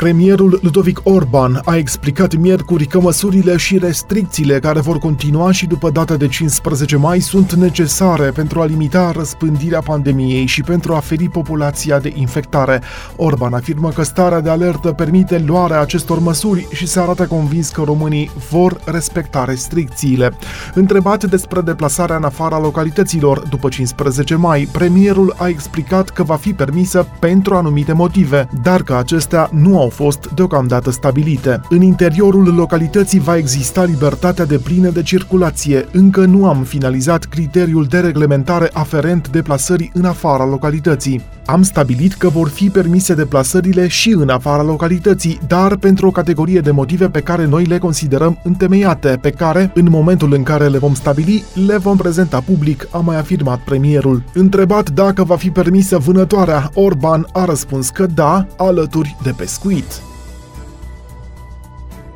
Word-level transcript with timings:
Premierul 0.00 0.58
Ludovic 0.62 1.00
Orban 1.02 1.60
a 1.64 1.76
explicat 1.76 2.34
miercuri 2.34 2.86
că 2.86 3.00
măsurile 3.00 3.56
și 3.56 3.78
restricțiile 3.78 4.58
care 4.58 4.80
vor 4.80 4.98
continua 4.98 5.52
și 5.52 5.66
după 5.66 5.90
data 5.90 6.16
de 6.16 6.28
15 6.28 6.96
mai 6.96 7.20
sunt 7.20 7.52
necesare 7.52 8.30
pentru 8.30 8.60
a 8.60 8.64
limita 8.64 9.10
răspândirea 9.10 9.80
pandemiei 9.80 10.46
și 10.46 10.62
pentru 10.62 10.94
a 10.94 10.98
feri 10.98 11.28
populația 11.28 11.98
de 11.98 12.12
infectare. 12.14 12.82
Orban 13.16 13.54
afirmă 13.54 13.88
că 13.88 14.02
starea 14.02 14.40
de 14.40 14.50
alertă 14.50 14.92
permite 14.92 15.42
luarea 15.46 15.80
acestor 15.80 16.18
măsuri 16.18 16.68
și 16.72 16.86
se 16.86 17.00
arată 17.00 17.26
convins 17.26 17.68
că 17.68 17.82
românii 17.84 18.30
vor 18.50 18.80
respecta 18.84 19.44
restricțiile. 19.44 20.36
Întrebat 20.74 21.24
despre 21.24 21.60
deplasarea 21.60 22.16
în 22.16 22.24
afara 22.24 22.58
localităților 22.58 23.38
după 23.38 23.68
15 23.68 24.34
mai, 24.34 24.68
premierul 24.72 25.34
a 25.38 25.48
explicat 25.48 26.08
că 26.08 26.22
va 26.22 26.36
fi 26.36 26.52
permisă 26.52 27.06
pentru 27.18 27.54
anumite 27.54 27.92
motive, 27.92 28.48
dar 28.62 28.82
că 28.82 28.94
acestea 28.94 29.50
nu 29.52 29.80
au 29.80 29.88
fost 29.90 30.30
deocamdată 30.34 30.90
stabilite. 30.90 31.60
În 31.68 31.82
interiorul 31.82 32.54
localității 32.54 33.20
va 33.20 33.36
exista 33.36 33.84
libertatea 33.84 34.44
de 34.44 34.58
plină 34.58 34.88
de 34.88 35.02
circulație. 35.02 35.86
Încă 35.92 36.24
nu 36.24 36.46
am 36.46 36.62
finalizat 36.62 37.24
criteriul 37.24 37.84
de 37.84 37.98
reglementare 37.98 38.70
aferent 38.72 39.28
deplasării 39.28 39.90
în 39.94 40.04
afara 40.04 40.44
localității. 40.44 41.22
Am 41.46 41.62
stabilit 41.62 42.12
că 42.12 42.28
vor 42.28 42.48
fi 42.48 42.70
permise 42.70 43.14
deplasările 43.14 43.88
și 43.88 44.10
în 44.10 44.28
afara 44.28 44.62
localității, 44.62 45.40
dar 45.46 45.76
pentru 45.76 46.06
o 46.06 46.10
categorie 46.10 46.60
de 46.60 46.70
motive 46.70 47.08
pe 47.08 47.20
care 47.20 47.46
noi 47.46 47.64
le 47.64 47.78
considerăm 47.78 48.38
întemeiate, 48.42 49.18
pe 49.20 49.30
care, 49.30 49.70
în 49.74 49.86
momentul 49.90 50.32
în 50.32 50.42
care 50.42 50.68
le 50.68 50.78
vom 50.78 50.94
stabili, 50.94 51.44
le 51.66 51.76
vom 51.76 51.96
prezenta 51.96 52.40
public, 52.40 52.88
a 52.90 52.98
mai 52.98 53.16
afirmat 53.16 53.58
premierul. 53.58 54.22
Întrebat 54.34 54.90
dacă 54.90 55.24
va 55.24 55.36
fi 55.36 55.50
permisă 55.50 55.98
vânătoarea, 55.98 56.70
Orban 56.74 57.26
a 57.32 57.44
răspuns 57.44 57.88
că 57.88 58.06
da, 58.06 58.46
alături 58.56 59.16
de 59.22 59.32
pescuit. 59.36 59.79
meat. 59.80 60.09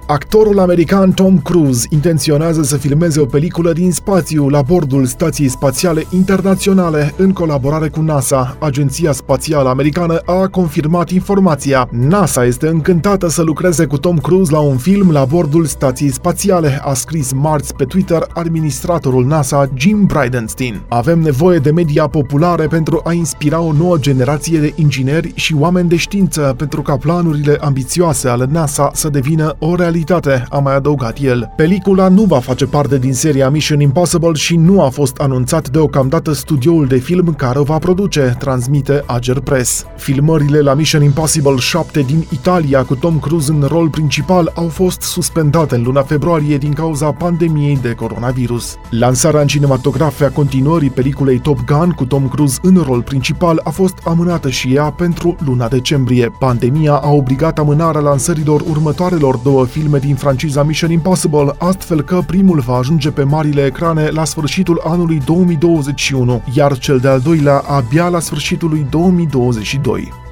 Actorul 0.07 0.59
american 0.59 1.13
Tom 1.13 1.39
Cruise 1.39 1.87
intenționează 1.91 2.63
să 2.63 2.77
filmeze 2.77 3.21
o 3.21 3.25
peliculă 3.25 3.73
din 3.73 3.93
spațiu 3.93 4.49
la 4.49 4.63
bordul 4.63 5.05
Stației 5.07 5.49
Spațiale 5.49 6.07
Internaționale 6.11 7.15
în 7.17 7.33
colaborare 7.33 7.89
cu 7.89 8.01
NASA. 8.01 8.57
Agenția 8.61 9.13
Spațială 9.13 9.69
Americană 9.69 10.21
a 10.25 10.49
confirmat 10.49 11.11
informația. 11.11 11.89
NASA 11.91 12.45
este 12.45 12.67
încântată 12.67 13.29
să 13.29 13.43
lucreze 13.43 13.87
cu 13.87 13.99
Tom 13.99 14.17
Cruise 14.17 14.53
la 14.53 14.59
un 14.59 14.77
film 14.77 15.11
la 15.11 15.25
bordul 15.25 15.65
Stației 15.65 16.13
Spațiale, 16.13 16.81
a 16.83 16.95
scris 16.95 17.33
marți 17.33 17.75
pe 17.75 17.85
Twitter 17.85 18.27
administratorul 18.35 19.27
NASA 19.27 19.71
Jim 19.75 20.07
Bridenstine. 20.07 20.83
Avem 20.89 21.19
nevoie 21.19 21.59
de 21.59 21.71
media 21.71 22.07
populare 22.07 22.67
pentru 22.67 23.01
a 23.05 23.13
inspira 23.13 23.61
o 23.61 23.73
nouă 23.73 23.97
generație 23.99 24.59
de 24.59 24.73
ingineri 24.77 25.33
și 25.35 25.55
oameni 25.59 25.89
de 25.89 25.97
știință 25.97 26.55
pentru 26.57 26.83
ca 26.83 26.97
planurile 26.97 27.57
ambițioase 27.61 28.29
ale 28.29 28.47
NASA 28.51 28.91
să 28.95 29.09
devină 29.09 29.57
o 29.59 29.75
realitate 29.75 29.93
realitate, 29.95 30.47
a 30.51 30.59
mai 30.59 30.75
adăugat 30.75 31.19
el. 31.21 31.53
Pelicula 31.57 32.09
nu 32.09 32.23
va 32.23 32.39
face 32.39 32.67
parte 32.67 32.99
din 32.99 33.13
seria 33.13 33.51
Mission 33.51 33.81
Impossible 33.81 34.33
și 34.33 34.57
nu 34.57 34.83
a 34.83 34.89
fost 34.89 35.17
anunțat 35.17 35.69
deocamdată 35.69 36.33
studioul 36.33 36.87
de 36.87 36.97
film 36.97 37.35
care 37.37 37.59
o 37.59 37.63
va 37.63 37.79
produce, 37.79 38.37
transmite 38.39 39.03
Ager 39.07 39.41
Press. 39.41 39.85
Filmările 39.97 40.61
la 40.61 40.75
Mission 40.75 41.03
Impossible 41.03 41.57
7 41.57 42.01
din 42.01 42.27
Italia 42.33 42.85
cu 42.85 42.95
Tom 42.95 43.19
Cruise 43.19 43.53
în 43.53 43.63
rol 43.69 43.89
principal 43.89 44.53
au 44.55 44.69
fost 44.69 45.01
suspendate 45.01 45.75
în 45.75 45.83
luna 45.83 46.03
februarie 46.03 46.59
din 46.59 46.73
cauza 46.73 47.13
pandemiei 47.13 47.79
de 47.83 47.93
coronavirus. 47.93 48.77
Lansarea 48.91 49.41
în 49.41 49.47
cinematografe 49.47 50.25
a 50.25 50.31
continuării 50.31 50.91
peliculei 50.91 51.39
Top 51.39 51.65
Gun 51.65 51.91
cu 51.91 52.05
Tom 52.05 52.29
Cruise 52.29 52.59
în 52.63 52.83
rol 52.87 53.03
principal 53.03 53.61
a 53.65 53.71
fost 53.71 53.95
amânată 54.05 54.49
și 54.51 54.75
ea 54.75 54.85
pentru 54.91 55.37
luna 55.45 55.69
decembrie. 55.69 56.33
Pandemia 56.39 56.95
a 56.95 57.11
obligat 57.11 57.59
amânarea 57.59 58.01
lansărilor 58.01 58.61
următoarelor 58.71 59.37
două 59.37 59.65
filme 59.65 59.83
filme 59.85 59.99
din 59.99 60.15
franciza 60.15 60.63
Mission 60.63 60.91
Impossible, 60.91 61.55
astfel 61.59 62.03
că 62.03 62.23
primul 62.27 62.61
va 62.61 62.77
ajunge 62.77 63.11
pe 63.11 63.23
marile 63.23 63.65
ecrane 63.65 64.09
la 64.09 64.25
sfârșitul 64.25 64.83
anului 64.85 65.21
2021, 65.25 66.43
iar 66.55 66.79
cel 66.79 66.99
de-al 66.99 67.21
doilea 67.21 67.59
abia 67.59 68.09
la 68.09 68.21
sfârșitul 68.21 68.69
lui 68.69 68.87
2022. 68.91 70.24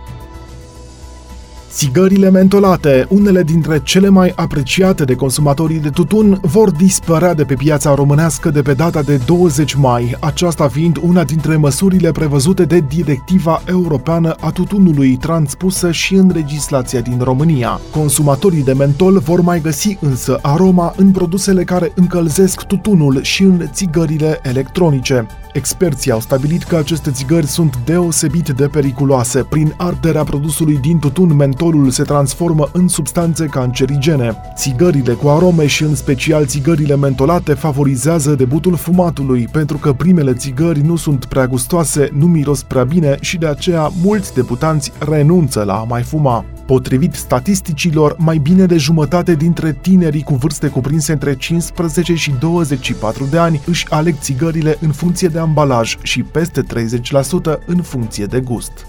Țigările 1.72 2.30
mentolate, 2.30 3.06
unele 3.08 3.42
dintre 3.42 3.80
cele 3.82 4.08
mai 4.08 4.32
apreciate 4.36 5.04
de 5.04 5.14
consumatorii 5.14 5.78
de 5.78 5.88
tutun, 5.88 6.38
vor 6.42 6.70
dispărea 6.70 7.34
de 7.34 7.44
pe 7.44 7.54
piața 7.54 7.94
românească 7.94 8.50
de 8.50 8.62
pe 8.62 8.72
data 8.72 9.02
de 9.02 9.20
20 9.26 9.74
mai, 9.74 10.16
aceasta 10.20 10.68
fiind 10.68 10.98
una 11.02 11.24
dintre 11.24 11.56
măsurile 11.56 12.12
prevăzute 12.12 12.64
de 12.64 12.84
Directiva 12.88 13.62
Europeană 13.66 14.34
a 14.40 14.50
Tutunului, 14.50 15.16
transpusă 15.16 15.90
și 15.90 16.14
în 16.14 16.30
legislația 16.34 17.00
din 17.00 17.18
România. 17.20 17.80
Consumatorii 17.90 18.64
de 18.64 18.72
mentol 18.72 19.18
vor 19.18 19.40
mai 19.40 19.60
găsi 19.60 19.96
însă 20.00 20.38
aroma 20.42 20.94
în 20.96 21.10
produsele 21.10 21.64
care 21.64 21.92
încălzesc 21.94 22.62
tutunul 22.62 23.22
și 23.22 23.42
în 23.42 23.68
țigările 23.72 24.40
electronice. 24.42 25.26
Experții 25.52 26.10
au 26.10 26.20
stabilit 26.20 26.62
că 26.62 26.76
aceste 26.76 27.10
țigări 27.10 27.46
sunt 27.46 27.78
deosebit 27.84 28.48
de 28.48 28.66
periculoase. 28.66 29.42
Prin 29.42 29.74
arderea 29.76 30.24
produsului 30.24 30.76
din 30.76 30.98
tutun, 30.98 31.36
mentolul 31.62 31.90
se 31.90 32.02
transformă 32.02 32.68
în 32.72 32.88
substanțe 32.88 33.46
cancerigene. 33.46 34.36
Țigările 34.56 35.12
cu 35.12 35.28
arome 35.28 35.66
și 35.66 35.82
în 35.82 35.94
special 35.94 36.46
țigările 36.46 36.96
mentolate 36.96 37.54
favorizează 37.54 38.34
debutul 38.34 38.76
fumatului, 38.76 39.48
pentru 39.52 39.76
că 39.76 39.92
primele 39.92 40.32
țigări 40.34 40.80
nu 40.80 40.96
sunt 40.96 41.24
prea 41.24 41.46
gustoase, 41.46 42.10
nu 42.12 42.26
miros 42.26 42.62
prea 42.62 42.84
bine 42.84 43.16
și 43.20 43.38
de 43.38 43.46
aceea 43.46 43.90
mulți 44.02 44.34
deputanți 44.34 44.92
renunță 45.08 45.62
la 45.62 45.74
a 45.74 45.84
mai 45.88 46.02
fuma. 46.02 46.44
Potrivit 46.66 47.14
statisticilor, 47.14 48.14
mai 48.18 48.38
bine 48.38 48.66
de 48.66 48.76
jumătate 48.76 49.34
dintre 49.34 49.78
tinerii 49.80 50.22
cu 50.22 50.34
vârste 50.34 50.68
cuprinse 50.68 51.12
între 51.12 51.36
15 51.36 52.14
și 52.14 52.32
24 52.40 53.24
de 53.30 53.38
ani 53.38 53.60
își 53.66 53.86
aleg 53.90 54.14
țigările 54.18 54.76
în 54.80 54.92
funcție 54.92 55.28
de 55.28 55.38
ambalaj 55.38 55.96
și 56.02 56.22
peste 56.22 56.62
30% 56.62 56.64
în 57.66 57.82
funcție 57.82 58.24
de 58.24 58.40
gust. 58.40 58.86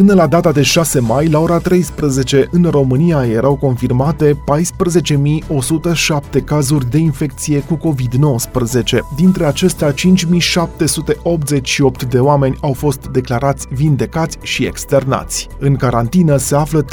Până 0.00 0.14
la 0.14 0.26
data 0.26 0.52
de 0.52 0.62
6 0.62 1.00
mai, 1.00 1.28
la 1.28 1.38
ora 1.38 1.58
13, 1.58 2.48
în 2.50 2.64
România 2.70 3.26
erau 3.26 3.54
confirmate 3.54 4.32
14.107 4.32 4.38
cazuri 6.44 6.90
de 6.90 6.98
infecție 6.98 7.58
cu 7.58 7.78
COVID-19. 7.78 8.98
Dintre 9.16 9.44
acestea, 9.44 9.94
5.788 9.94 9.96
de 12.08 12.18
oameni 12.18 12.56
au 12.60 12.72
fost 12.72 13.06
declarați 13.06 13.66
vindecați 13.70 14.38
și 14.42 14.64
externați. 14.64 15.48
În 15.58 15.76
carantină 15.76 16.36
se 16.36 16.54
află 16.54 16.84
13.545 16.84 16.88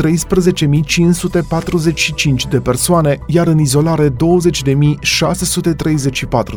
de 2.50 2.60
persoane, 2.60 3.20
iar 3.26 3.48
în 3.48 3.60
izolare 3.60 4.10
20.634 4.10 4.16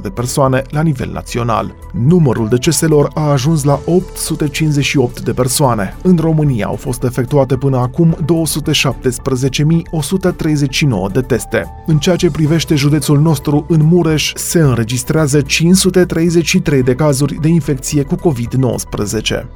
de 0.03 0.09
persoane 0.09 0.63
la 0.71 0.83
nivel 0.83 1.11
național. 1.13 1.75
Numărul 1.93 2.49
deceselor 2.49 3.11
a 3.15 3.31
ajuns 3.31 3.65
la 3.65 3.81
858 3.85 5.21
de 5.21 5.33
persoane. 5.33 5.97
În 6.03 6.17
România, 6.17 6.39
România 6.41 6.67
au 6.67 6.75
fost 6.75 7.03
efectuate 7.03 7.57
până 7.57 7.77
acum 7.77 8.17
217.139 8.17 11.13
de 11.13 11.21
teste. 11.21 11.67
În 11.87 11.99
ceea 11.99 12.17
ce 12.17 12.31
privește 12.31 12.75
județul 12.75 13.21
nostru, 13.21 13.67
în 13.69 13.83
Mureș 13.83 14.33
se 14.35 14.59
înregistrează 14.59 15.41
533 15.41 16.83
de 16.83 16.95
cazuri 16.95 17.41
de 17.41 17.49
infecție 17.49 18.03
cu 18.03 18.15
COVID-19. 18.15 19.47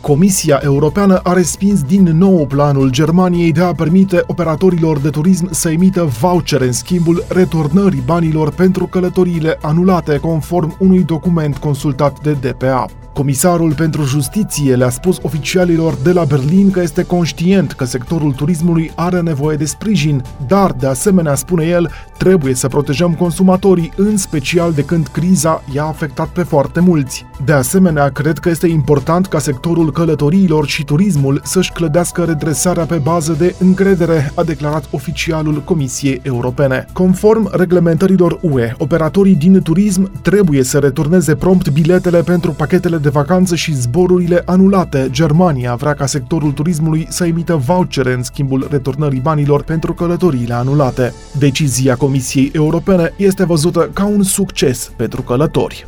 Comisia 0.00 0.60
Europeană 0.64 1.20
a 1.22 1.32
respins 1.32 1.82
din 1.82 2.02
nou 2.02 2.46
planul 2.46 2.90
Germaniei 2.90 3.52
de 3.52 3.60
a 3.60 3.72
permite 3.72 4.22
operatorilor 4.26 4.98
de 4.98 5.10
turism 5.10 5.52
să 5.52 5.70
emită 5.70 6.04
vouchere 6.04 6.64
în 6.64 6.72
schimbul 6.72 7.24
returnării 7.28 8.02
banilor 8.04 8.52
pentru 8.52 8.86
călătoriile 8.86 9.58
anulate, 9.62 10.18
conform 10.18 10.76
unui 10.78 11.02
document 11.02 11.56
consultat 11.56 12.22
de 12.22 12.32
DPA. 12.32 12.86
Comisarul 13.12 13.74
pentru 13.74 14.02
Justiție 14.04 14.74
le-a 14.74 14.90
spus 14.90 15.18
oficialilor 15.22 15.94
de 16.02 16.12
la 16.12 16.24
Berlin 16.24 16.70
că 16.70 16.80
este 16.80 17.02
conștient 17.02 17.72
că 17.72 17.84
sectorul 17.84 18.32
turismului 18.32 18.92
are 18.94 19.20
nevoie 19.20 19.56
de 19.56 19.64
sprijin, 19.64 20.22
dar, 20.46 20.72
de 20.72 20.86
asemenea, 20.86 21.34
spune 21.34 21.64
el, 21.64 21.90
trebuie 22.18 22.54
să 22.54 22.68
protejăm 22.68 23.14
consumatorii, 23.14 23.92
în 23.96 24.16
special 24.16 24.72
de 24.72 24.84
când 24.84 25.06
criza 25.06 25.62
i-a 25.74 25.84
afectat 25.84 26.28
pe 26.28 26.42
foarte 26.42 26.80
mulți. 26.80 27.26
De 27.44 27.52
asemenea, 27.52 28.08
cred 28.08 28.38
că 28.38 28.48
este 28.48 28.66
important 28.66 29.26
ca 29.26 29.38
sectorul 29.38 29.92
călătoriilor 29.92 30.66
și 30.66 30.84
turismul 30.84 31.40
să-și 31.44 31.72
clădească 31.72 32.24
redresarea 32.24 32.84
pe 32.84 32.96
bază 32.96 33.32
de 33.32 33.54
încredere, 33.58 34.32
a 34.34 34.42
declarat 34.42 34.88
oficialul 34.90 35.62
Comisiei 35.64 36.20
Europene. 36.22 36.86
Conform 36.92 37.50
reglementărilor 37.52 38.38
UE, 38.40 38.74
operatorii 38.78 39.34
din 39.34 39.60
turism 39.62 40.10
trebuie 40.22 40.62
să 40.62 40.78
returneze 40.78 41.34
prompt 41.34 41.70
biletele 41.70 42.22
pentru 42.22 42.50
pachetele 42.50 42.96
de 43.02 43.08
vacanță 43.08 43.54
și 43.54 43.74
zborurile 43.74 44.42
anulate. 44.46 45.08
Germania 45.10 45.74
vrea 45.74 45.94
ca 45.94 46.06
sectorul 46.06 46.52
turismului 46.52 47.06
să 47.08 47.26
emită 47.26 47.56
vouchere 47.56 48.12
în 48.12 48.22
schimbul 48.22 48.66
returnării 48.70 49.20
banilor 49.20 49.62
pentru 49.62 49.94
călătoriile 49.94 50.54
anulate. 50.54 51.14
Decizia 51.38 51.96
Comisiei 51.96 52.50
Europene 52.54 53.12
este 53.16 53.44
văzută 53.44 53.90
ca 53.92 54.04
un 54.04 54.22
succes 54.22 54.92
pentru 54.96 55.22
călători. 55.22 55.86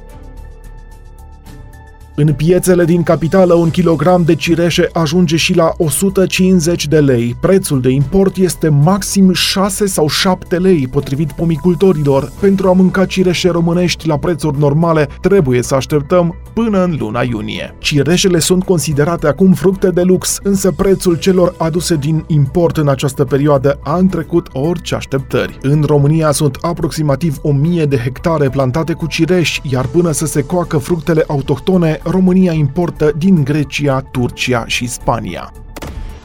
În 2.17 2.33
piețele 2.33 2.85
din 2.85 3.03
capitală, 3.03 3.55
un 3.55 3.71
kilogram 3.71 4.23
de 4.25 4.35
cireșe 4.35 4.89
ajunge 4.93 5.37
și 5.37 5.55
la 5.55 5.73
150 5.77 6.87
de 6.87 7.01
lei. 7.01 7.37
Prețul 7.41 7.81
de 7.81 7.91
import 7.91 8.37
este 8.37 8.69
maxim 8.69 9.33
6 9.33 9.87
sau 9.87 10.09
7 10.09 10.59
lei, 10.59 10.89
potrivit 10.89 11.33
pomicultorilor. 11.33 12.33
Pentru 12.41 12.69
a 12.69 12.73
mânca 12.73 13.05
cireșe 13.05 13.51
românești 13.51 14.07
la 14.07 14.19
prețuri 14.19 14.59
normale, 14.59 15.09
trebuie 15.21 15.63
să 15.63 15.75
așteptăm 15.75 16.37
până 16.53 16.85
în 16.85 16.97
luna 16.99 17.23
iunie. 17.23 17.75
Cireșele 17.79 18.39
sunt 18.39 18.65
considerate 18.65 19.27
acum 19.27 19.53
fructe 19.53 19.91
de 19.91 20.03
lux, 20.03 20.39
însă 20.43 20.71
prețul 20.71 21.17
celor 21.17 21.55
aduse 21.59 21.97
din 21.97 22.25
import 22.27 22.77
în 22.77 22.89
această 22.89 23.25
perioadă 23.25 23.79
a 23.83 23.97
întrecut 23.97 24.49
orice 24.53 24.95
așteptări. 24.95 25.59
În 25.61 25.83
România 25.87 26.31
sunt 26.31 26.59
aproximativ 26.61 27.39
1000 27.43 27.85
de 27.85 27.97
hectare 27.97 28.49
plantate 28.49 28.93
cu 28.93 29.07
cireși, 29.07 29.61
iar 29.71 29.87
până 29.87 30.13
să 30.13 30.27
se 30.27 30.43
coacă 30.43 30.79
fructele 30.79 31.25
autohtone, 31.27 32.01
România 32.05 32.53
importă 32.53 33.13
din 33.19 33.45
Grecia, 33.45 34.01
Turcia 34.01 34.67
și 34.67 34.87
Spania. 34.87 35.53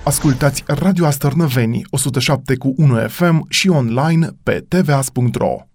Ascultați 0.04 0.64
Radio 0.68 1.06
Astărnăveni 1.06 1.82
107 1.90 2.56
cu 2.58 2.74
1 2.78 2.96
FM 3.08 3.46
și 3.50 3.70
online 3.70 4.28
pe 4.44 4.66
tvas.ro. 4.68 5.69